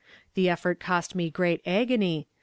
The 0.33 0.49
effort 0.49 0.79
caused 0.79 1.13
me 1.13 1.29
great 1.29 1.61
agony. 1.63 2.27